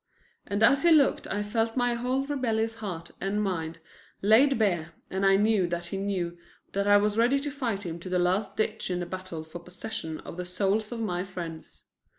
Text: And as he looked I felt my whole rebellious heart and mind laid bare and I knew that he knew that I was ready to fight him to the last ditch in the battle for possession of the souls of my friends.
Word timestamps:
And 0.47 0.63
as 0.63 0.81
he 0.81 0.89
looked 0.91 1.27
I 1.27 1.43
felt 1.43 1.77
my 1.77 1.93
whole 1.93 2.25
rebellious 2.25 2.73
heart 2.73 3.11
and 3.21 3.39
mind 3.39 3.77
laid 4.23 4.57
bare 4.57 4.93
and 5.11 5.23
I 5.23 5.35
knew 5.35 5.67
that 5.67 5.85
he 5.85 5.97
knew 5.97 6.39
that 6.71 6.87
I 6.87 6.97
was 6.97 7.19
ready 7.19 7.37
to 7.37 7.51
fight 7.51 7.83
him 7.85 7.99
to 7.99 8.09
the 8.09 8.17
last 8.17 8.57
ditch 8.57 8.89
in 8.89 8.99
the 8.99 9.05
battle 9.05 9.43
for 9.43 9.59
possession 9.59 10.17
of 10.21 10.37
the 10.37 10.43
souls 10.45 10.91
of 10.91 10.99
my 11.01 11.23
friends. 11.23 11.85